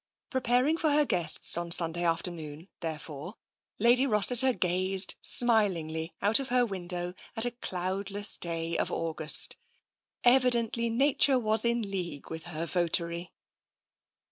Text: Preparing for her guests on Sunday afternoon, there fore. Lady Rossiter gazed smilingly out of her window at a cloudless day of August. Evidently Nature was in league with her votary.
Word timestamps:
Preparing 0.31 0.77
for 0.77 0.89
her 0.89 1.05
guests 1.05 1.55
on 1.59 1.69
Sunday 1.71 2.03
afternoon, 2.03 2.69
there 2.79 2.97
fore. 2.97 3.35
Lady 3.77 4.07
Rossiter 4.07 4.51
gazed 4.51 5.13
smilingly 5.21 6.15
out 6.23 6.39
of 6.39 6.49
her 6.49 6.65
window 6.65 7.13
at 7.35 7.45
a 7.45 7.51
cloudless 7.51 8.35
day 8.35 8.75
of 8.79 8.91
August. 8.91 9.57
Evidently 10.23 10.89
Nature 10.89 11.37
was 11.37 11.63
in 11.63 11.83
league 11.91 12.31
with 12.31 12.45
her 12.45 12.65
votary. 12.65 13.31